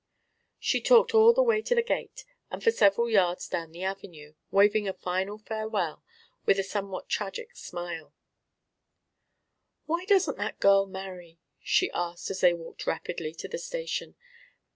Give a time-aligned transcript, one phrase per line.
[0.57, 4.33] She talked all the way to the gate and for several yards down the avenue,
[4.49, 6.03] waving a final farewell
[6.43, 8.11] with a somewhat tragic smile.
[9.85, 14.15] "Why doesn't that girl marry?" she asked as they walked rapidly to the station.